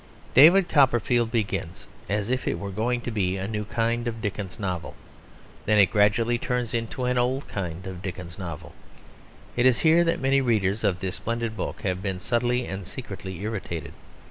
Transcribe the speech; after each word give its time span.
David 0.33 0.67
Copperfield 0.67 1.31
begins 1.31 1.85
as 2.09 2.31
if 2.31 2.47
it 2.47 2.57
were 2.57 2.71
going 2.71 3.01
to 3.01 3.11
be 3.11 3.37
a 3.37 3.47
new 3.47 3.65
kind 3.65 4.07
of 4.07 4.19
Dickens 4.19 4.57
novel; 4.57 4.95
then 5.67 5.77
it 5.77 5.91
gradually 5.91 6.39
turns 6.39 6.73
into 6.73 7.05
an 7.05 7.19
old 7.19 7.47
kind 7.47 7.85
of 7.85 8.01
Dickens 8.01 8.39
novel. 8.39 8.73
It 9.55 9.67
is 9.67 9.81
here 9.85 10.03
that 10.03 10.19
many 10.19 10.41
readers 10.41 10.83
of 10.83 11.01
this 11.01 11.17
splendid 11.17 11.55
book 11.55 11.81
have 11.83 12.01
been 12.01 12.19
subtly 12.19 12.65
and 12.65 12.83
secretly 12.87 13.41
irritated. 13.43 13.93